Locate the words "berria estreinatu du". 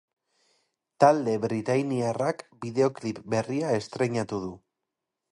3.35-4.51